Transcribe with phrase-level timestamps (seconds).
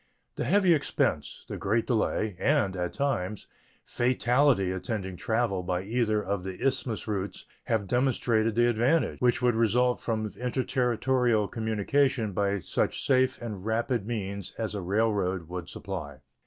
[0.35, 3.45] The heavy expense, the great delay, and, at times,
[3.85, 9.53] fatality attending travel by either of the Isthmus routes have demonstrated the advantage which would
[9.53, 16.21] result from interterritorial communication by such safe and rapid means as a railroad would supply.